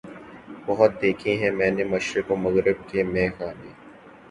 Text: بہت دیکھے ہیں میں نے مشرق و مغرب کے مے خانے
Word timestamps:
بہت 0.65 0.91
دیکھے 1.01 1.35
ہیں 1.37 1.51
میں 1.51 1.69
نے 1.71 1.83
مشرق 1.93 2.31
و 2.31 2.35
مغرب 2.37 2.77
کے 2.89 3.03
مے 3.03 3.25
خانے 3.37 3.71